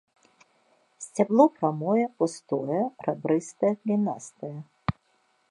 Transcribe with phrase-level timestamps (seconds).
[1.05, 4.55] Сцябло прамое, пустое, рабрыстае, галінастае.